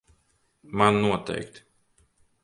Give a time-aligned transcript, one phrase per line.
[0.77, 1.59] Man noteikti.